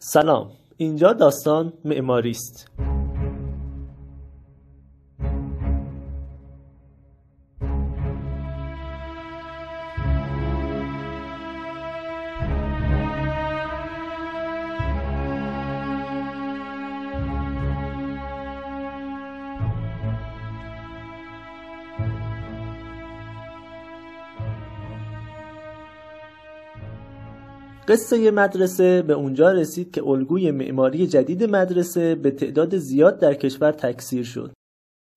سلام 0.00 0.50
اینجا 0.76 1.12
داستان 1.12 1.72
معماری 1.84 2.30
است 2.30 2.68
قصه 27.88 28.30
مدرسه 28.30 29.02
به 29.02 29.12
اونجا 29.12 29.52
رسید 29.52 29.90
که 29.90 30.06
الگوی 30.06 30.50
معماری 30.50 31.06
جدید 31.06 31.44
مدرسه 31.44 32.14
به 32.14 32.30
تعداد 32.30 32.76
زیاد 32.76 33.18
در 33.20 33.34
کشور 33.34 33.72
تکثیر 33.72 34.24
شد. 34.24 34.52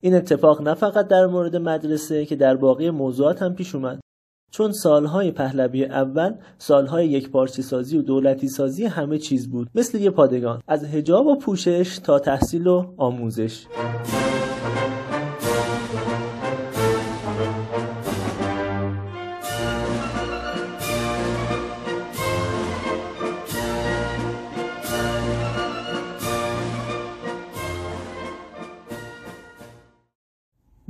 این 0.02 0.16
اتفاق 0.16 0.62
نه 0.62 0.74
فقط 0.74 1.08
در 1.08 1.26
مورد 1.26 1.56
مدرسه 1.56 2.26
که 2.26 2.36
در 2.36 2.56
باقی 2.56 2.90
موضوعات 2.90 3.42
هم 3.42 3.56
پیش 3.56 3.76
اومد. 3.76 4.00
چون 4.52 4.72
سالهای 4.72 5.32
پهلوی 5.32 5.86
اول 5.86 6.34
سالهای 6.58 7.08
یک 7.08 7.30
پارچه 7.30 7.62
سازی 7.62 7.98
و 7.98 8.02
دولتی 8.02 8.48
سازی 8.48 8.86
همه 8.86 9.18
چیز 9.18 9.50
بود 9.50 9.70
مثل 9.76 9.98
یه 9.98 10.10
پادگان 10.10 10.62
از 10.68 10.86
هجاب 10.86 11.28
و 11.28 11.36
پوشش 11.36 12.00
تا 12.04 12.20
تحصیل 12.20 12.68
و 12.68 12.94
آموزش 12.98 13.66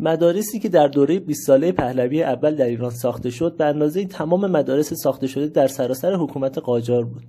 مدارسی 0.04 0.60
که 0.60 0.70
در 0.70 0.88
دوره 0.88 1.20
20 1.20 1.48
ساله 1.48 1.72
پهلوی 1.72 2.24
اول 2.24 2.56
در 2.56 2.66
ایران 2.66 2.90
ساخته 2.90 3.30
شد 3.30 3.58
به 3.58 3.66
اندازه 3.66 4.06
تمام 4.06 4.52
مدارس 4.52 4.94
ساخته 4.94 5.28
شده 5.28 5.48
در 5.48 5.68
سراسر 5.68 6.14
حکومت 6.14 6.58
قاجار 6.58 7.06
بود. 7.06 7.24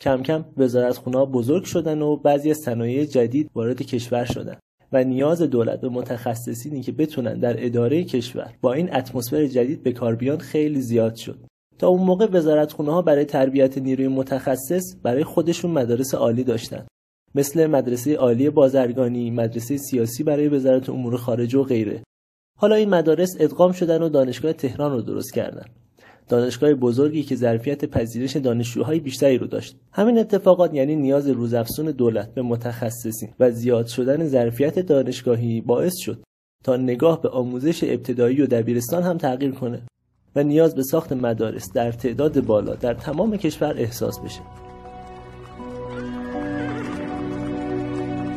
کم 0.00 0.22
کم 0.22 0.44
وزارتخونه 0.56 1.24
بزرگ 1.24 1.64
شدن 1.64 2.02
و 2.02 2.16
بعضی 2.16 2.50
از 2.50 2.56
صنایع 2.56 3.04
جدید 3.04 3.50
وارد 3.54 3.82
کشور 3.82 4.24
شدند 4.24 4.58
و 4.92 5.04
نیاز 5.04 5.42
دولت 5.42 5.80
به 5.80 5.88
متخصصینی 5.88 6.82
که 6.82 6.92
بتونن 6.92 7.40
در 7.40 7.66
اداره 7.66 8.04
کشور 8.04 8.54
با 8.60 8.72
این 8.72 8.94
اتمسفر 8.94 9.46
جدید 9.46 9.82
به 9.82 9.92
کار 9.92 10.14
بیان 10.14 10.38
خیلی 10.38 10.80
زیاد 10.80 11.14
شد. 11.14 11.38
تا 11.78 11.88
اون 11.88 12.02
موقع 12.02 12.26
وزارتخونه 12.26 12.92
ها 12.92 13.02
برای 13.02 13.24
تربیت 13.24 13.78
نیروی 13.78 14.08
متخصص 14.08 14.84
برای 15.02 15.24
خودشون 15.24 15.70
مدارس 15.70 16.14
عالی 16.14 16.44
داشتند. 16.44 16.86
مثل 17.36 17.66
مدرسه 17.66 18.14
عالی 18.14 18.50
بازرگانی، 18.50 19.30
مدرسه 19.30 19.76
سیاسی 19.76 20.22
برای 20.22 20.48
وزارت 20.48 20.88
امور 20.88 21.16
خارجه 21.16 21.58
و 21.58 21.62
غیره. 21.62 22.02
حالا 22.58 22.74
این 22.74 22.88
مدارس 22.88 23.36
ادغام 23.40 23.72
شدن 23.72 24.02
و 24.02 24.08
دانشگاه 24.08 24.52
تهران 24.52 24.92
رو 24.92 25.02
درست 25.02 25.34
کردن. 25.34 25.64
دانشگاه 26.28 26.74
بزرگی 26.74 27.22
که 27.22 27.36
ظرفیت 27.36 27.84
پذیرش 27.84 28.36
دانشجوهای 28.36 29.00
بیشتری 29.00 29.38
رو 29.38 29.46
داشت. 29.46 29.76
همین 29.92 30.18
اتفاقات 30.18 30.74
یعنی 30.74 30.96
نیاز 30.96 31.28
روزافزون 31.28 31.86
دولت 31.86 32.34
به 32.34 32.42
متخصصین 32.42 33.28
و 33.40 33.50
زیاد 33.50 33.86
شدن 33.86 34.26
ظرفیت 34.26 34.78
دانشگاهی 34.78 35.60
باعث 35.60 35.96
شد 35.96 36.22
تا 36.64 36.76
نگاه 36.76 37.22
به 37.22 37.28
آموزش 37.28 37.84
ابتدایی 37.84 38.42
و 38.42 38.46
دبیرستان 38.46 39.02
هم 39.02 39.18
تغییر 39.18 39.50
کنه 39.50 39.82
و 40.36 40.42
نیاز 40.42 40.74
به 40.74 40.82
ساخت 40.82 41.12
مدارس 41.12 41.72
در 41.74 41.92
تعداد 41.92 42.40
بالا 42.40 42.74
در 42.74 42.94
تمام 42.94 43.36
کشور 43.36 43.74
احساس 43.78 44.20
بشه. 44.20 44.65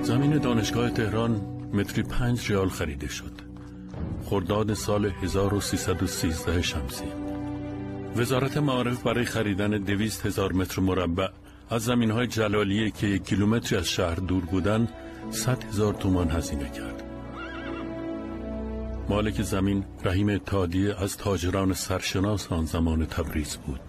زمین 0.09 0.37
دانشگاه 0.37 0.89
تهران 0.89 1.31
متری 1.73 2.03
پنج 2.03 2.49
ریال 2.49 2.69
خریده 2.69 3.07
شد. 3.07 3.31
خرداد 4.25 4.73
سال 4.73 5.05
1313 5.05 6.61
شمسی. 6.61 7.05
وزارت 8.15 8.57
معارف 8.57 9.03
برای 9.03 9.25
خریدن 9.25 9.69
دویست 9.69 10.25
هزار 10.25 10.53
متر 10.53 10.81
مربع 10.81 11.27
از 11.69 11.83
زمین 11.83 12.11
های 12.11 12.27
جلالیه 12.27 12.91
که 12.91 13.07
یک 13.07 13.23
کیلومتری 13.23 13.79
از 13.79 13.87
شهر 13.87 14.15
دور 14.15 14.45
بودن 14.45 14.87
صد 15.31 15.63
هزار 15.63 15.93
تومان 15.93 16.31
هزینه 16.31 16.69
کرد. 16.69 17.03
مالک 19.09 19.41
زمین 19.41 19.85
رحیم 20.03 20.29
اتحادیه 20.29 21.01
از 21.01 21.17
تاجران 21.17 21.73
سرشناس 21.73 22.51
آن 22.51 22.65
زمان 22.65 23.05
تبریز 23.05 23.57
بود. 23.57 23.79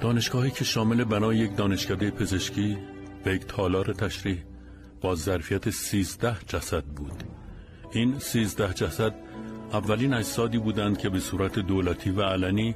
دانشگاهی 0.00 0.50
که 0.50 0.64
شامل 0.64 1.04
بنای 1.04 1.36
یک 1.36 1.56
دانشکده 1.56 2.10
پزشکی 2.10 2.78
و 3.26 3.28
یک 3.28 3.46
تالار 3.46 3.92
تشریح 3.92 4.38
با 5.00 5.14
ظرفیت 5.14 5.70
سیزده 5.70 6.36
جسد 6.46 6.84
بود. 6.84 7.22
این 7.92 8.18
سیزده 8.18 8.74
جسد 8.74 9.14
اولین 9.72 10.14
اجسادی 10.14 10.58
بودند 10.58 10.98
که 10.98 11.08
به 11.08 11.20
صورت 11.20 11.58
دولتی 11.58 12.10
و 12.10 12.22
علنی 12.22 12.74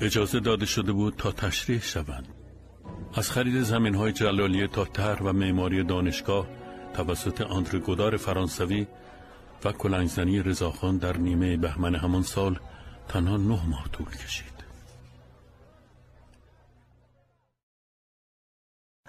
اجازه 0.00 0.40
داده 0.40 0.66
شده 0.66 0.92
بود 0.92 1.14
تا 1.16 1.32
تشریح 1.32 1.80
شوند. 1.80 2.28
از 3.14 3.30
خرید 3.30 3.62
زمین 3.62 3.94
های 3.94 4.12
جلالیه 4.12 4.66
تا 4.66 4.84
تر 4.84 5.22
و 5.22 5.32
معماری 5.32 5.84
دانشگاه 5.84 6.46
توسط 6.94 7.40
آندر 7.40 7.78
گودار 7.78 8.16
فرانسوی 8.16 8.86
و 9.64 9.72
کلنگزنی 9.72 10.42
رضاخان 10.42 10.98
در 10.98 11.16
نیمه 11.16 11.56
بهمن 11.56 11.94
همان 11.94 12.22
سال 12.22 12.58
تنها 13.08 13.36
نه 13.36 13.66
ماه 13.68 13.88
طول 13.92 14.06
کشید. 14.06 14.61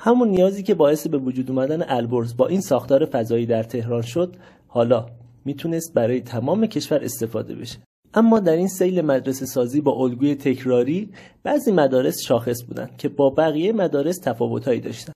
همون 0.05 0.27
نیازی 0.27 0.63
که 0.63 0.73
باعث 0.73 1.07
به 1.07 1.17
وجود 1.17 1.49
اومدن 1.49 1.83
البرز 1.87 2.37
با 2.37 2.47
این 2.47 2.61
ساختار 2.61 3.05
فضایی 3.05 3.45
در 3.45 3.63
تهران 3.63 4.01
شد 4.01 4.35
حالا 4.67 5.05
می‌تونست 5.45 5.93
برای 5.93 6.21
تمام 6.21 6.65
کشور 6.65 7.03
استفاده 7.03 7.55
بشه. 7.55 7.77
اما 8.13 8.39
در 8.39 8.55
این 8.55 8.67
سیل 8.67 9.01
مدرسه 9.01 9.45
سازی 9.45 9.81
با 9.81 9.91
الگوی 9.91 10.35
تکراری 10.35 11.09
بعضی 11.43 11.71
مدارس 11.71 12.21
شاخص 12.21 12.63
بودن 12.63 12.89
که 12.97 13.09
با 13.09 13.29
بقیه 13.29 13.73
مدارس 13.73 14.19
تفاوتهایی 14.19 14.79
داشتن. 14.79 15.13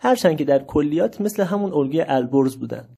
هرچند 0.00 0.36
که 0.36 0.44
در 0.44 0.62
کلیات 0.62 1.20
مثل 1.20 1.42
همون 1.42 1.72
الگوی 1.72 2.04
البرز 2.08 2.56
بودن. 2.56 2.88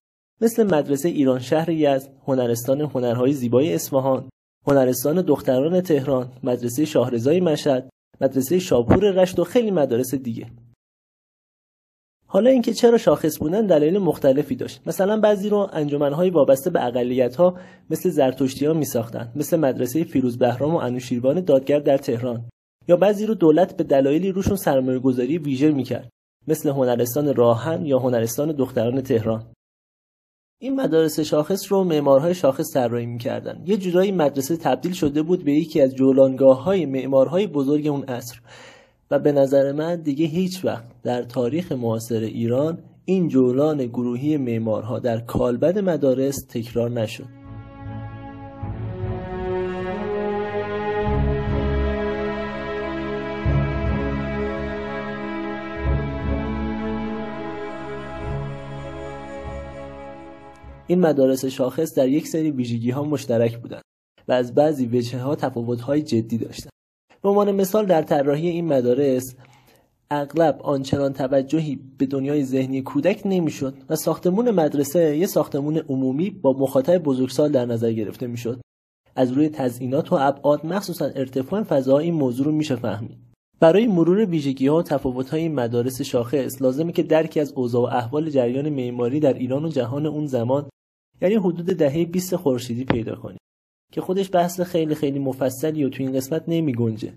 مثل 0.41 0.63
مدرسه 0.63 1.09
ایران 1.09 1.39
شهر 1.39 1.71
یزد 1.71 2.11
هنرستان 2.27 2.81
هنرهای 2.81 3.33
زیبای 3.33 3.75
اصفهان 3.75 4.29
هنرستان 4.67 5.23
دختران 5.23 5.81
تهران 5.81 6.33
مدرسه 6.43 6.85
شاهرضای 6.85 7.41
مشهد 7.41 7.89
مدرسه 8.21 8.59
شاپور 8.59 9.11
رشت 9.11 9.39
و 9.39 9.45
خیلی 9.45 9.71
مدارس 9.71 10.15
دیگه. 10.15 10.47
حالا 12.37 12.51
اینکه 12.51 12.73
چرا 12.73 12.99
شاخص 12.99 13.39
بودن 13.39 13.67
دلایل 13.67 13.99
مختلفی 13.99 14.57
داشت. 14.57 14.81
مثلا 14.87 15.21
بعضی 15.21 15.49
رو 15.49 15.69
انجمنهای 15.73 16.31
وابسته 16.31 16.71
به 16.71 16.87
اقلیت 16.87 17.37
ها 17.37 17.59
مثل 17.91 18.11
زرتشتی 18.11 18.67
ها 18.67 18.73
می 18.73 18.85
ساختن 18.85 19.33
مثل 19.37 19.57
مدرسه 19.57 20.05
فیروز 20.05 20.39
بهرام 20.39 20.75
و 20.75 20.79
انوشیروان 20.79 21.41
دادگر 21.41 21.79
در 21.79 21.99
تهران. 21.99 22.49
یا 22.89 22.97
بعضی 22.97 23.27
رو 23.27 23.35
دولت 23.35 23.77
به 23.77 23.85
دلایلی 23.85 24.33
روشون 24.33 24.57
سرمایه 24.57 24.99
گذاری 24.99 25.39
ویژه 25.39 25.71
می‌کرد 25.71 26.09
مثل 26.49 26.69
هنرستان 26.69 27.35
راهن 27.35 27.87
یا 27.87 27.99
هنرستان 27.99 28.53
دختران 28.53 29.01
تهران. 29.01 29.53
این 30.61 30.81
مدارس 30.81 31.21
شاخص 31.21 31.73
رو 31.73 31.85
معمارهای 31.85 32.35
شاخص 32.35 32.75
طراحی 32.75 33.07
می‌کردن. 33.07 33.63
یه 33.67 33.77
جورایی 33.77 34.13
مدرسه 34.13 34.57
تبدیل 34.57 34.93
شده 34.93 35.23
بود 35.23 35.45
به 35.45 35.53
یکی 35.53 35.81
از 35.81 35.95
جولانگاه 35.95 36.63
های 36.63 36.87
معمارهای 36.87 37.47
بزرگ 37.47 37.87
اون 37.87 38.05
عصر. 38.05 38.41
و 39.11 39.19
به 39.19 39.33
نظر 39.33 39.73
من 39.73 39.97
دیگه 39.97 40.27
هیچ 40.27 40.65
وقت 40.65 41.03
در 41.03 41.23
تاریخ 41.23 41.73
معاصر 41.73 42.21
ایران 42.21 42.79
این 43.05 43.29
جولان 43.29 43.87
گروهی 43.87 44.37
معمارها 44.37 44.99
در 44.99 45.21
کالبد 45.21 45.79
مدارس 45.79 46.47
تکرار 46.49 46.91
نشد. 46.91 47.37
این 60.89 61.01
مدارس 61.01 61.45
شاخص 61.45 61.95
در 61.95 62.09
یک 62.09 62.29
سری 62.29 62.51
ویژگی 62.51 62.91
ها 62.91 63.05
مشترک 63.05 63.59
بودند 63.59 63.83
و 64.29 64.33
از 64.33 64.55
بعضی 64.55 64.87
وجه 64.87 65.19
ها 65.19 65.37
تفاوت 65.37 65.81
های 65.81 66.03
جدی 66.03 66.39
داشتند. 66.39 66.76
به 67.27 67.31
عنوان 67.31 67.53
مثال 67.53 67.87
در 67.87 68.03
طراحی 68.03 68.49
این 68.49 68.67
مدارس 68.67 69.35
اغلب 70.11 70.61
آنچنان 70.63 71.13
توجهی 71.13 71.81
به 71.99 72.07
دنیای 72.07 72.45
ذهنی 72.45 72.83
کودک 72.83 73.23
نمی‌شد 73.25 73.75
و 73.89 73.97
ساختمون 73.97 74.51
مدرسه 74.51 75.17
یه 75.17 75.27
ساختمون 75.27 75.79
عمومی 75.79 76.31
با 76.31 76.53
مخاطب 76.53 76.99
بزرگسال 76.99 77.53
در 77.53 77.67
نظر 77.67 77.93
گرفته 77.93 78.27
می‌شد. 78.27 78.61
از 79.17 79.33
روی 79.33 79.49
تزئینات 79.49 80.13
و 80.13 80.17
ابعاد 80.21 80.67
مخصوصا 80.67 81.05
ارتفاع 81.05 81.63
فضا 81.63 81.99
این 81.99 82.15
موضوع 82.15 82.47
رو 82.47 82.53
میشه 82.53 82.77
فهمید. 82.77 83.19
برای 83.61 83.87
مرور 83.87 84.25
ویژگی 84.25 84.67
ها 84.67 84.77
و 84.77 84.83
تفاوت 84.83 85.31
های 85.31 85.49
مدارس 85.49 86.03
شاخص 86.03 86.63
لازمه 86.63 86.93
که 86.93 87.03
درکی 87.03 87.41
از 87.41 87.53
اوضاع 87.53 87.83
و 87.83 87.97
احوال 87.97 88.31
جریان 88.31 88.69
معماری 88.69 89.21
در 89.21 89.35
ایران 89.35 89.65
و 89.65 89.69
جهان 89.69 90.07
اون 90.07 90.27
زمان 90.27 90.69
یعنی 91.23 91.35
حدود 91.35 91.67
دهه 91.67 92.05
20 92.05 92.37
خورشیدی 92.37 92.85
پیدا 92.85 93.15
کنیم. 93.15 93.39
که 93.93 94.01
خودش 94.01 94.31
بحث 94.33 94.61
خیلی 94.61 94.95
خیلی 94.95 95.19
مفصلی 95.19 95.85
و 95.85 95.89
تو 95.89 96.03
این 96.03 96.13
قسمت 96.13 96.45
نمی 96.49 96.75
گنجه. 96.75 97.13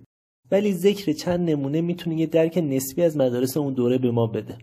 ولی 0.51 0.73
ذکر 0.73 1.11
چند 1.11 1.49
نمونه 1.49 1.81
می‌تونه 1.81 2.19
یه 2.19 2.25
درک 2.25 2.57
نسبی 2.57 3.01
از 3.01 3.17
مدارس 3.17 3.57
اون 3.57 3.73
دوره 3.73 3.97
به 3.97 4.11
ما 4.11 4.27
بده 4.27 4.57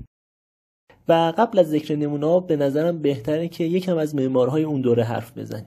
و 1.09 1.33
قبل 1.39 1.59
از 1.59 1.71
ذکر 1.71 1.97
نمونه 1.97 2.41
به 2.41 2.57
نظرم 2.57 2.99
بهتره 2.99 3.49
که 3.49 3.65
یکم 3.65 3.97
از 3.97 4.15
معمارهای 4.15 4.63
اون 4.63 4.81
دوره 4.81 5.05
حرف 5.05 5.39
بزنیم 5.39 5.67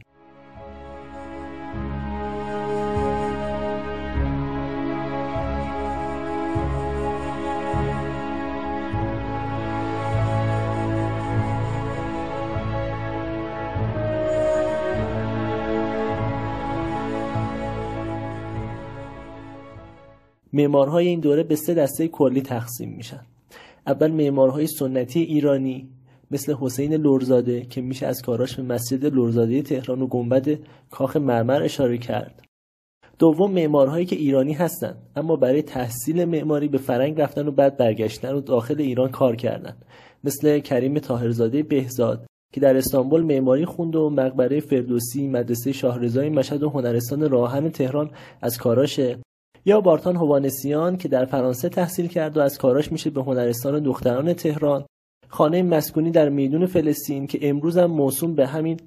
معمارهای 20.54 21.07
این 21.07 21.19
دوره 21.19 21.44
به 21.44 21.56
سه 21.56 21.74
دسته 21.74 22.07
کلی 22.07 22.42
تقسیم 22.42 22.90
میشن. 22.90 23.25
اول 23.88 24.12
معمارهای 24.12 24.68
سنتی 24.68 25.19
ایرانی 25.19 25.90
مثل 26.31 26.56
حسین 26.62 26.94
لورزاده 26.94 27.62
که 27.62 27.81
میشه 27.81 28.07
از 28.07 28.22
کاراش 28.22 28.56
به 28.56 28.63
مسجد 28.63 29.06
لورزاده 29.06 29.62
تهران 29.62 30.01
و 30.01 30.07
گنبد 30.07 30.60
کاخ 30.92 31.18
مرمر 31.18 31.63
اشاره 31.63 31.98
کرد. 31.98 32.44
دوم 33.19 33.51
معمارهایی 33.51 34.06
که 34.06 34.16
ایرانی 34.16 34.54
هستند 34.54 34.98
اما 35.16 35.36
برای 35.36 35.62
تحصیل 35.62 36.25
معماری 36.25 36.68
به 36.68 36.78
فرنگ 36.78 37.22
رفتن 37.22 37.48
و 37.48 37.52
بعد 37.52 37.78
برگشتن 37.78 38.34
و 38.34 38.42
داخل 38.42 38.81
ایران 38.81 39.12
کار 39.12 39.36
کردن. 39.36 39.78
مثل 40.24 40.60
کریم 40.60 41.00
تاهرزاده 41.00 41.63
بهزاد 41.63 42.25
که 42.54 42.62
در 42.62 42.78
استانبول 42.78 43.24
معماری 43.24 43.66
خوند 43.66 43.95
و 43.95 44.10
مقبره 44.10 44.60
فردوسی 44.60 45.28
مدرسه 45.28 45.72
شاهرضای 45.72 46.30
مشهد 46.30 46.63
و 46.63 46.69
هنرستان 46.69 47.30
راهن 47.30 47.69
تهران 47.69 48.12
از 48.42 48.57
کاراش 48.57 49.00
یا 49.65 49.81
بارتان 49.81 50.15
هوانسیان 50.15 50.97
که 50.97 51.07
در 51.07 51.25
فرانسه 51.25 51.69
تحصیل 51.69 52.07
کرد 52.07 52.38
و 52.38 52.41
از 52.41 52.57
کاراش 52.57 52.91
میشه 52.91 53.09
به 53.09 53.21
هنرستان 53.21 53.83
دختران 53.83 54.33
تهران. 54.33 54.85
خانه 55.27 55.63
مسکونی 55.63 56.11
در 56.11 56.29
میدون 56.29 56.65
فلسطین 56.65 57.27
که 57.27 57.50
امروز 57.50 57.77
هم 57.77 57.91
موسوم 57.91 58.35
به 58.35 58.47
همین 58.47 58.79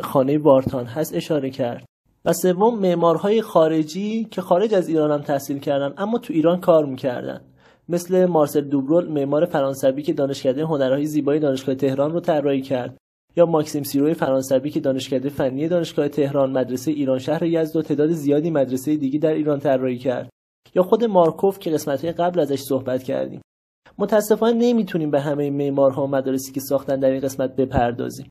خانه 0.00 0.38
بارتان 0.38 0.86
هست 0.86 1.14
اشاره 1.14 1.50
کرد. 1.50 1.84
و 2.24 2.32
سوم 2.32 2.78
معمارهای 2.78 3.42
خارجی 3.42 4.24
که 4.24 4.40
خارج 4.40 4.74
از 4.74 4.88
ایران 4.88 5.10
هم 5.10 5.20
تحصیل 5.20 5.58
کردن 5.58 5.94
اما 5.96 6.18
تو 6.18 6.32
ایران 6.32 6.60
کار 6.60 6.86
می‌کردن. 6.86 7.40
مثل 7.88 8.26
مارسل 8.26 8.60
دوبرول 8.60 9.08
معمار 9.08 9.44
فرانسوی 9.44 10.02
که 10.02 10.12
دانشکده 10.12 10.64
هنرهای 10.64 11.06
زیبایی 11.06 11.40
دانشگاه 11.40 11.74
تهران 11.74 12.12
رو 12.12 12.20
طراحی 12.20 12.62
کرد. 12.62 12.96
یا 13.36 13.46
ماکسیم 13.46 13.82
سیروی 13.82 14.14
فرانسوی 14.14 14.70
که 14.70 14.80
دانشکده 14.80 15.28
فنی 15.28 15.68
دانشگاه 15.68 16.08
تهران 16.08 16.52
مدرسه 16.52 16.90
ایران 16.90 17.18
شهر 17.18 17.42
یزد 17.42 17.76
و 17.76 17.82
تعداد 17.82 18.10
زیادی 18.10 18.50
مدرسه 18.50 18.96
دیگی 18.96 19.18
در 19.18 19.32
ایران 19.32 19.58
طراحی 19.58 19.98
کرد. 19.98 20.30
یا 20.74 20.82
خود 20.82 21.04
مارکوف 21.04 21.58
که 21.58 21.70
قسمت 21.70 22.04
قبل 22.04 22.40
ازش 22.40 22.60
صحبت 22.60 23.02
کردیم. 23.02 23.42
متاسفانه 23.98 24.58
نمی‌تونیم 24.58 25.10
به 25.10 25.20
همه 25.20 25.50
معمارها 25.50 26.04
و 26.04 26.06
مدارسی 26.06 26.52
که 26.52 26.60
ساختن 26.60 27.00
در 27.00 27.10
این 27.10 27.20
قسمت 27.20 27.56
بپردازیم. 27.56 28.28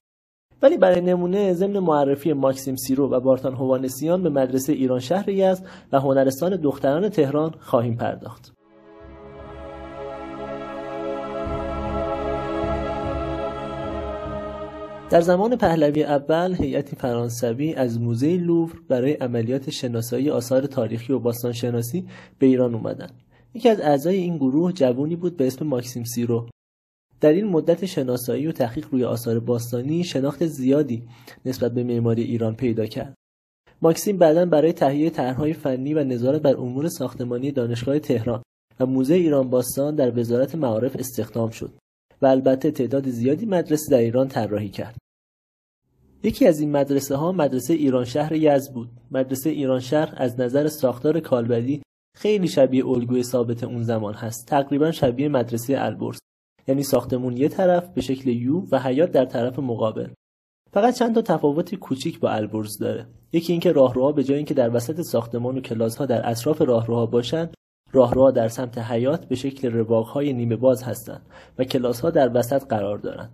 ولی 0.61 0.77
برای 0.77 1.01
نمونه 1.01 1.53
ضمن 1.53 1.79
معرفی 1.79 2.33
ماکسیم 2.33 2.75
سیرو 2.75 3.09
و 3.09 3.19
بارتان 3.19 3.53
هوانسیان 3.53 4.23
به 4.23 4.29
مدرسه 4.29 4.73
ایران 4.73 4.99
شهر 4.99 5.29
یزد 5.29 5.65
و 5.91 5.99
هنرستان 5.99 6.55
دختران 6.55 7.09
تهران 7.09 7.51
خواهیم 7.59 7.95
پرداخت. 7.95 8.60
در 15.11 15.21
زمان 15.21 15.55
پهلوی 15.55 16.03
اول 16.03 16.55
هیئتی 16.55 16.95
فرانسوی 16.95 17.73
از 17.73 17.99
موزه 17.99 18.37
لوور 18.37 18.81
برای 18.87 19.13
عملیات 19.13 19.69
شناسایی 19.69 20.29
آثار 20.29 20.61
تاریخی 20.61 21.13
و 21.13 21.19
باستانشناسی 21.19 22.07
به 22.39 22.45
ایران 22.45 22.75
اومدن. 22.75 23.09
یکی 23.53 23.69
از 23.69 23.81
اعضای 23.81 24.15
این 24.15 24.37
گروه 24.37 24.71
جوونی 24.71 25.15
بود 25.15 25.37
به 25.37 25.47
اسم 25.47 25.67
ماکسیم 25.67 26.03
سیرو. 26.03 26.49
در 27.21 27.29
این 27.29 27.47
مدت 27.47 27.85
شناسایی 27.85 28.47
و 28.47 28.51
تحقیق 28.51 28.87
روی 28.91 29.03
آثار 29.03 29.39
باستانی 29.39 30.03
شناخت 30.03 30.45
زیادی 30.45 31.07
نسبت 31.45 31.71
به 31.71 31.83
معماری 31.83 32.23
ایران 32.23 32.55
پیدا 32.55 32.85
کرد. 32.85 33.13
ماکسیم 33.81 34.17
بعدا 34.17 34.45
برای 34.45 34.73
تهیه 34.73 35.09
طرحهای 35.09 35.53
فنی 35.53 35.93
و 35.93 36.03
نظارت 36.03 36.41
بر 36.41 36.55
امور 36.55 36.89
ساختمانی 36.89 37.51
دانشگاه 37.51 37.99
تهران 37.99 38.43
و 38.79 38.85
موزه 38.85 39.13
ایران 39.13 39.49
باستان 39.49 39.95
در 39.95 40.19
وزارت 40.19 40.55
معارف 40.55 40.95
استخدام 40.95 41.49
شد. 41.49 41.73
و 42.21 42.25
البته 42.25 42.71
تعداد 42.71 43.09
زیادی 43.09 43.45
مدرسه 43.45 43.91
در 43.91 43.97
ایران 43.97 44.27
طراحی 44.27 44.69
کرد. 44.69 44.97
یکی 46.23 46.47
از 46.47 46.59
این 46.59 46.71
مدرسه 46.71 47.15
ها 47.15 47.31
مدرسه 47.31 47.73
ایران 47.73 48.05
شهر 48.05 48.33
یزد 48.33 48.73
بود. 48.73 48.89
مدرسه 49.11 49.49
ایران 49.49 49.79
شهر 49.79 50.13
از 50.17 50.39
نظر 50.39 50.67
ساختار 50.67 51.19
کالبدی 51.19 51.81
خیلی 52.17 52.47
شبیه 52.47 52.87
الگوی 52.87 53.23
ثابت 53.23 53.63
اون 53.63 53.83
زمان 53.83 54.13
هست. 54.13 54.47
تقریبا 54.47 54.91
شبیه 54.91 55.29
مدرسه 55.29 55.75
البرز. 55.79 56.19
یعنی 56.67 56.83
ساختمون 56.83 57.37
یه 57.37 57.49
طرف 57.49 57.89
به 57.89 58.01
شکل 58.01 58.29
یو 58.29 58.65
و 58.71 58.79
حیات 58.79 59.11
در 59.11 59.25
طرف 59.25 59.59
مقابل. 59.59 60.09
فقط 60.73 60.95
چند 60.95 61.15
تا 61.15 61.21
تفاوت 61.21 61.75
کوچیک 61.75 62.19
با 62.19 62.29
البرز 62.29 62.77
داره. 62.77 63.07
یکی 63.33 63.53
اینکه 63.53 63.71
راهروها 63.71 64.11
به 64.11 64.23
جای 64.23 64.37
اینکه 64.37 64.53
در 64.53 64.75
وسط 64.75 65.01
ساختمان 65.01 65.57
و 65.57 65.61
کلاس 65.61 65.95
ها 65.95 66.05
در 66.05 66.29
اطراف 66.29 66.61
راهروها 66.61 67.05
باشند 67.05 67.53
راهروها 67.93 68.31
در 68.31 68.47
سمت 68.47 68.77
حیات 68.77 69.25
به 69.25 69.35
شکل 69.35 69.85
های 69.85 70.33
نیمه 70.33 70.55
باز 70.55 70.83
هستند 70.83 71.21
و 71.57 71.63
کلاس 71.63 72.01
ها 72.01 72.09
در 72.09 72.31
وسط 72.33 72.63
قرار 72.67 72.97
دارند. 72.97 73.31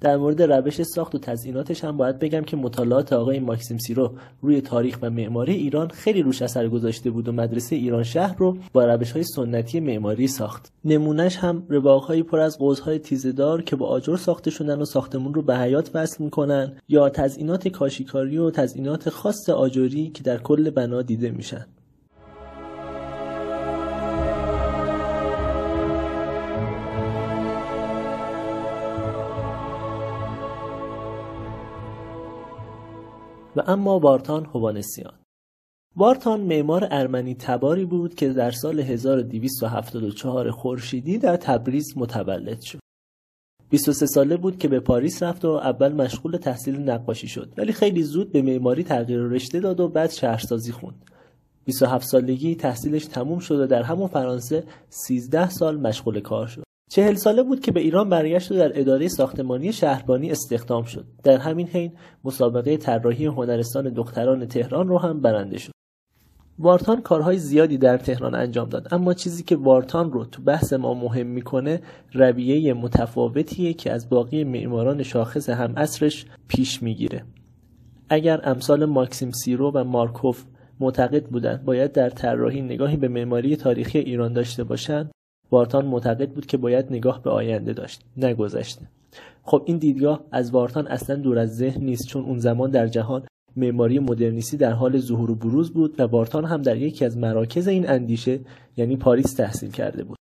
در 0.00 0.16
مورد 0.16 0.42
روش 0.42 0.82
ساخت 0.82 1.14
و 1.14 1.18
تزئیناتش 1.18 1.84
هم 1.84 1.96
باید 1.96 2.18
بگم 2.18 2.40
که 2.40 2.56
مطالعات 2.56 3.12
آقای 3.12 3.40
ماکسیم 3.40 3.78
سیرو 3.78 4.12
روی 4.42 4.60
تاریخ 4.60 4.98
و 5.02 5.10
معماری 5.10 5.52
ایران 5.54 5.88
خیلی 5.88 6.22
روش 6.22 6.42
اثر 6.42 6.68
گذاشته 6.68 7.10
بود 7.10 7.28
و 7.28 7.32
مدرسه 7.32 7.76
ایران 7.76 8.02
شهر 8.02 8.36
رو 8.38 8.56
با 8.72 8.84
روش 8.84 9.12
های 9.12 9.24
سنتی 9.24 9.80
معماری 9.80 10.26
ساخت 10.26 10.72
نمونهش 10.84 11.36
هم 11.36 11.62
رواقهایی 11.68 12.22
پر 12.22 12.40
از 12.40 12.58
قوسهای 12.58 12.98
تیزهدار 12.98 13.62
که 13.62 13.76
با 13.76 13.86
آجر 13.86 14.16
ساخته 14.16 14.50
شدن 14.50 14.80
و 14.80 14.84
ساختمون 14.84 15.34
رو 15.34 15.42
به 15.42 15.56
حیات 15.56 15.90
وصل 15.94 16.24
می‌کنن 16.24 16.72
یا 16.88 17.08
تزئینات 17.08 17.68
کاشیکاری 17.68 18.38
و 18.38 18.50
تزئینات 18.50 19.10
خاص 19.10 19.48
آجری 19.48 20.10
که 20.10 20.22
در 20.22 20.38
کل 20.38 20.70
بنا 20.70 21.02
دیده 21.02 21.30
میشن 21.30 21.66
و 33.56 33.62
اما 33.66 33.98
وارتان 33.98 34.44
هوانسیان 34.44 35.14
وارتان 35.96 36.40
معمار 36.40 36.88
ارمنی 36.90 37.34
تباری 37.34 37.84
بود 37.84 38.14
که 38.14 38.28
در 38.28 38.50
سال 38.50 38.80
1274 38.80 40.50
خورشیدی 40.50 41.18
در 41.18 41.36
تبریز 41.36 41.92
متولد 41.96 42.60
شد. 42.60 42.78
23 43.70 44.06
ساله 44.06 44.36
بود 44.36 44.58
که 44.58 44.68
به 44.68 44.80
پاریس 44.80 45.22
رفت 45.22 45.44
و 45.44 45.48
اول 45.48 45.92
مشغول 45.92 46.36
تحصیل 46.36 46.76
نقاشی 46.76 47.28
شد 47.28 47.52
ولی 47.56 47.72
خیلی 47.72 48.02
زود 48.02 48.32
به 48.32 48.42
معماری 48.42 48.84
تغییر 48.84 49.20
رشته 49.20 49.60
داد 49.60 49.80
و 49.80 49.88
بعد 49.88 50.10
شهرسازی 50.10 50.72
خوند. 50.72 51.02
27 51.64 52.06
سالگی 52.06 52.54
تحصیلش 52.54 53.04
تموم 53.04 53.38
شد 53.38 53.60
و 53.60 53.66
در 53.66 53.82
همون 53.82 54.08
فرانسه 54.08 54.64
13 54.88 55.50
سال 55.50 55.80
مشغول 55.80 56.20
کار 56.20 56.46
شد. 56.46 56.64
چهل 56.94 57.14
ساله 57.14 57.42
بود 57.42 57.60
که 57.60 57.72
به 57.72 57.80
ایران 57.80 58.08
برگشت 58.08 58.52
و 58.52 58.54
در 58.54 58.80
اداره 58.80 59.08
ساختمانی 59.08 59.72
شهربانی 59.72 60.30
استخدام 60.30 60.84
شد. 60.84 61.04
در 61.22 61.36
همین 61.36 61.68
حین 61.68 61.92
مسابقه 62.24 62.76
طراحی 62.76 63.26
هنرستان 63.26 63.88
دختران 63.88 64.46
تهران 64.46 64.88
رو 64.88 64.98
هم 64.98 65.20
برنده 65.20 65.58
شد. 65.58 65.72
وارتان 66.58 67.02
کارهای 67.02 67.38
زیادی 67.38 67.78
در 67.78 67.98
تهران 67.98 68.34
انجام 68.34 68.68
داد 68.68 68.94
اما 68.94 69.14
چیزی 69.14 69.42
که 69.42 69.56
وارتان 69.56 70.12
رو 70.12 70.24
تو 70.24 70.42
بحث 70.42 70.72
ما 70.72 70.94
مهم 70.94 71.26
می‌کنه 71.26 71.80
رویه 72.12 72.74
متفاوتیه 72.74 73.72
که 73.72 73.92
از 73.92 74.08
باقی 74.08 74.44
معماران 74.44 75.02
شاخص 75.02 75.48
هم 75.48 75.72
اصرش 75.76 76.26
پیش 76.48 76.82
می‌گیره 76.82 77.24
اگر 78.08 78.40
امثال 78.44 78.84
ماکسیم 78.84 79.30
سیرو 79.30 79.70
و 79.70 79.84
مارکوف 79.84 80.44
معتقد 80.80 81.24
بودند 81.26 81.64
باید 81.64 81.92
در 81.92 82.10
طراحی 82.10 82.62
نگاهی 82.62 82.96
به 82.96 83.08
معماری 83.08 83.56
تاریخی 83.56 83.98
ایران 83.98 84.32
داشته 84.32 84.64
باشند 84.64 85.10
وارتان 85.50 85.86
معتقد 85.86 86.30
بود 86.30 86.46
که 86.46 86.56
باید 86.56 86.86
نگاه 86.90 87.22
به 87.22 87.30
آینده 87.30 87.72
داشت 87.72 88.02
نه 88.16 88.34
گذشته 88.34 88.82
خب 89.42 89.62
این 89.66 89.78
دیدگاه 89.78 90.24
از 90.32 90.50
وارتان 90.50 90.86
اصلا 90.86 91.16
دور 91.16 91.38
از 91.38 91.56
ذهن 91.56 91.84
نیست 91.84 92.06
چون 92.06 92.24
اون 92.24 92.38
زمان 92.38 92.70
در 92.70 92.86
جهان 92.86 93.22
معماری 93.56 93.98
مدرنیستی 93.98 94.56
در 94.56 94.72
حال 94.72 94.98
ظهور 94.98 95.30
و 95.30 95.34
بروز 95.34 95.72
بود 95.72 96.00
و 96.00 96.02
وارتان 96.02 96.44
هم 96.44 96.62
در 96.62 96.76
یکی 96.76 97.04
از 97.04 97.18
مراکز 97.18 97.68
این 97.68 97.88
اندیشه 97.88 98.40
یعنی 98.76 98.96
پاریس 98.96 99.34
تحصیل 99.34 99.70
کرده 99.70 100.04
بود. 100.04 100.16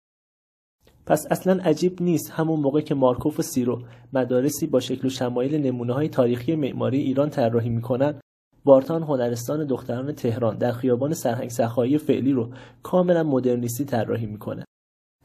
پس 1.06 1.28
اصلا 1.32 1.64
عجیب 1.64 2.02
نیست 2.02 2.32
همون 2.32 2.60
موقع 2.60 2.82
که 2.82 2.96
مارکوف 2.96 3.40
و 3.40 3.42
سیرو 3.42 3.82
مدارسی 4.14 4.68
با 4.68 4.80
شکل 4.80 5.08
و 5.08 5.10
شمایل 5.10 5.66
نمونه 5.66 5.94
های 5.94 6.10
تاریخی 6.10 6.56
معماری 6.56 6.98
ایران 6.98 7.30
طراحی 7.30 7.70
می‌کنند 7.70 8.22
وارتان 8.66 9.04
هنرستان 9.04 9.68
دختران 9.68 10.12
تهران 10.12 10.58
در 10.58 10.72
خیابان 10.72 11.14
سرهنگ 11.14 11.50
سخایی 11.50 11.98
فعلی 11.98 12.32
رو 12.32 12.50
کاملا 12.84 13.24
مدرنیستی 13.24 13.86
طراحی 13.86 14.26
می‌کنه. 14.26 14.66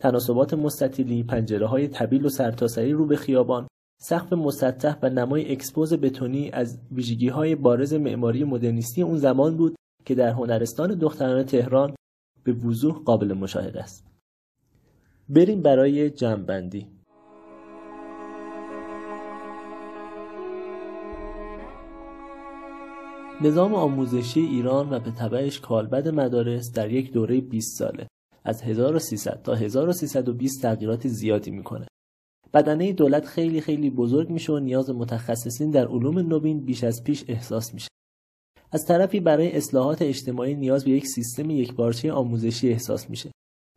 تناسبات 0.07 0.55
مستطیلی، 0.55 1.23
پنجره 1.23 1.67
های 1.67 1.89
طبیل 1.89 2.27
و 2.27 2.29
سرتاسری 2.29 2.93
رو 2.93 3.07
به 3.07 3.17
خیابان، 3.17 3.69
سقف 4.01 4.33
مسطح 4.33 4.95
و 5.03 5.11
نمای 5.11 5.53
اکسپوز 5.53 5.95
بتونی 5.95 6.51
از 6.51 6.79
ویژگی 6.93 7.29
های 7.29 7.55
بارز 7.55 7.95
معماری 7.95 8.45
مدرنیستی 8.45 9.03
اون 9.03 9.19
زمان 9.19 9.57
بود 9.57 9.77
که 10.05 10.15
در 10.15 10.31
هنرستان 10.31 10.95
دختران 10.95 11.43
تهران 11.43 11.95
به 12.45 12.53
وضوح 12.53 12.99
قابل 13.05 13.33
مشاهده 13.33 13.83
است. 13.83 14.07
بریم 15.29 15.63
برای 15.63 16.11
جمعبندی. 16.11 16.87
نظام 23.41 23.75
آموزشی 23.75 24.41
ایران 24.41 24.93
و 24.93 24.99
به 25.01 25.11
تبعش 25.11 25.61
کالبد 25.61 26.09
مدارس 26.09 26.73
در 26.73 26.91
یک 26.91 27.13
دوره 27.13 27.41
20 27.41 27.79
ساله. 27.79 28.07
از 28.47 28.63
1300 28.63 29.43
تا 29.43 29.55
1320 29.55 30.63
تغییرات 30.63 31.09
زیادی 31.09 31.51
می‌کنه. 31.51 31.87
بدنه 32.55 32.93
دولت 32.93 33.27
خیلی 33.27 33.61
خیلی 33.61 33.91
بزرگ 33.91 34.31
میشه 34.31 34.53
و 34.53 34.59
نیاز 34.59 34.91
متخصصین 34.91 35.71
در 35.71 35.87
علوم 35.89 36.19
نوین 36.19 36.61
بیش 36.61 36.85
از 36.85 37.05
پیش 37.05 37.25
احساس 37.29 37.75
میشه. 37.75 37.89
از 38.73 38.87
طرفی 38.87 39.21
برای 39.21 39.57
اصلاحات 39.57 40.03
اجتماعی 40.03 40.55
نیاز 40.55 40.85
به 40.85 40.91
یک 40.91 41.07
سیستم 41.07 41.51
یکپارچه 41.51 42.13
آموزشی 42.13 42.69
احساس 42.69 43.11
میشه. 43.11 43.31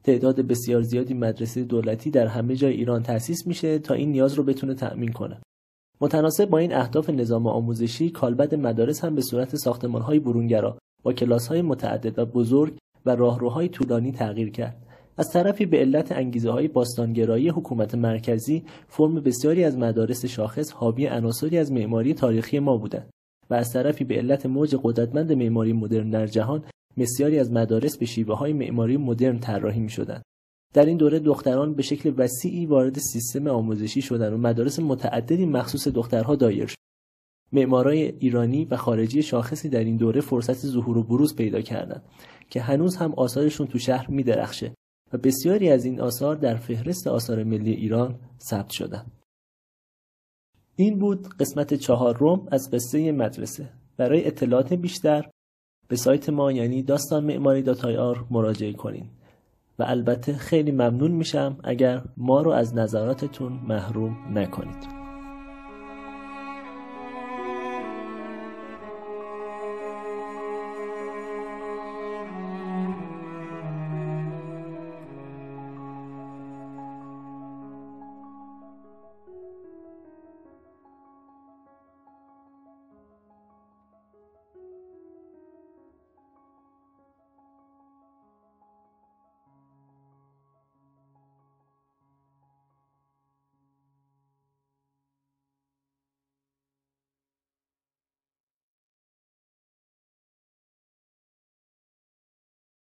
تعداد 0.03 0.41
بسیار 0.41 0.81
زیادی 0.81 1.13
مدرسه 1.13 1.63
دولتی 1.63 2.11
در 2.11 2.27
همه 2.27 2.55
جای 2.55 2.73
ایران 2.73 3.03
تأسیس 3.03 3.47
میشه 3.47 3.79
تا 3.79 3.93
این 3.93 4.11
نیاز 4.11 4.33
رو 4.33 4.43
بتونه 4.43 4.73
تأمین 4.73 5.11
کنه. 5.11 5.41
متناسب 6.01 6.45
با 6.45 6.57
این 6.57 6.73
اهداف 6.73 7.09
نظام 7.09 7.47
آموزشی 7.47 8.09
کالبد 8.09 8.55
مدارس 8.55 9.03
هم 9.03 9.15
به 9.15 9.21
صورت 9.21 9.55
ساختمانهای 9.55 10.19
برونگرا 10.19 10.77
با 11.03 11.13
کلاسهای 11.13 11.61
متعدد 11.61 12.19
و 12.19 12.25
بزرگ 12.25 12.77
و 13.06 13.15
راهروهای 13.15 13.70
طولانی 13.70 14.12
تغییر 14.12 14.51
کرد 14.51 14.86
از 15.18 15.32
طرفی 15.32 15.65
به 15.65 15.77
علت 15.77 16.12
انگیزه 16.12 16.51
های 16.51 16.68
باستانگرایی 16.68 17.50
حکومت 17.50 17.96
مرکزی 17.96 18.63
فرم 18.88 19.15
بسیاری 19.15 19.63
از 19.63 19.77
مدارس 19.77 20.25
شاخص 20.25 20.72
حاوی 20.72 21.06
عناصری 21.06 21.58
از 21.58 21.72
معماری 21.72 22.13
تاریخی 22.13 22.60
ما 22.60 22.77
بودند 22.77 23.10
و 23.50 23.53
از 23.53 23.74
طرفی 23.74 24.03
به 24.03 24.15
علت 24.15 24.46
موج 24.46 24.75
قدرتمند 24.84 25.34
معماری 25.34 25.74
مدرن 25.74 26.10
در 26.10 26.27
جهان 26.27 26.63
بسیاری 26.98 27.39
از 27.39 27.51
مدارس 27.51 27.98
به 27.98 28.06
شیوه 28.06 28.36
های 28.36 28.53
معماری 28.53 28.98
مدرن 28.98 29.39
طراحی 29.39 29.79
می 29.79 29.89
شدند. 29.89 30.24
در 30.74 30.86
این 30.86 30.98
دوره 30.98 31.20
دختران 31.20 31.74
به 31.74 31.82
شکل 31.82 32.13
وسیعی 32.18 32.65
وارد 32.65 32.98
سیستم 33.00 33.48
آموزشی 33.48 34.01
شدند 34.01 34.34
و 34.34 34.38
مدارس 34.38 34.79
متعددی 34.79 35.46
مخصوص 35.46 35.88
دخترها 35.88 36.36
دایر 36.36 36.65
شد. 36.65 36.78
معمارای 37.51 38.03
ایرانی 38.20 38.65
و 38.65 38.77
خارجی 38.77 39.24
شاخصی 39.24 39.70
در 39.70 39.84
این 39.84 39.98
دوره 39.98 40.22
فرصت 40.22 40.53
ظهور 40.68 40.98
و 40.98 41.03
بروز 41.03 41.36
پیدا 41.36 41.62
کردند 41.62 42.03
که 42.50 42.62
هنوز 42.62 42.96
هم 42.96 43.13
آثارشون 43.13 43.68
تو 43.68 43.79
شهر 43.79 44.12
میدرخشه 44.12 44.74
و 45.13 45.18
بسیاری 45.18 45.70
از 45.70 45.86
این 45.86 46.01
آثار 46.01 46.36
در 46.36 46.56
فهرست 46.56 47.08
آثار 47.08 47.44
ملی 47.44 47.72
ایران 47.72 48.15
ثبت 48.39 48.70
شدن. 48.70 49.06
این 50.75 51.00
بود 51.00 51.27
قسمت 51.27 51.74
چهار 51.74 52.18
روم 52.18 52.48
از 52.51 52.72
قصه 52.72 53.12
مدرسه. 53.12 53.70
برای 53.98 54.27
اطلاعات 54.27 54.74
بیشتر 54.74 55.29
به 55.88 55.96
سایت 55.96 56.29
ما 56.29 56.51
یعنی 56.51 56.84
داستان 56.84 57.24
معماری 57.24 57.62
داتای 57.62 57.98
آر 57.98 58.25
مراجعه 58.29 58.74
کنید. 58.74 59.20
و 59.79 59.84
البته 59.84 60.34
خیلی 60.34 60.72
ممنون 60.72 61.12
میشم 61.12 61.58
اگر 61.63 62.01
ما 62.18 62.41
رو 62.41 62.51
از 62.51 62.75
نظراتتون 62.75 63.53
محروم 63.53 64.38
نکنید 64.38 64.99